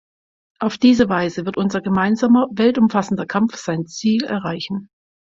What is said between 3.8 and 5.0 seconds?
Ziel erreichen.